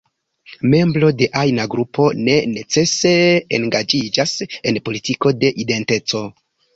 Membro 0.69 1.09
de 1.17 1.25
ajna 1.41 1.65
grupo 1.73 2.05
ne 2.29 2.37
necese 2.53 3.11
engaĝiĝas 3.59 4.33
en 4.71 4.81
politiko 4.89 5.33
de 5.45 5.53
identeco. 5.65 6.23